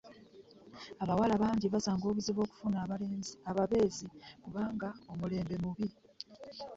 Abawala 1.03 1.35
bangi 1.43 1.65
basanga 1.73 2.03
obuzibu 2.07 2.39
okufuna 2.43 2.77
ababeezi 3.49 4.05
kubanga 4.43 4.89
omulembe 5.11 5.55
mubi. 5.63 5.87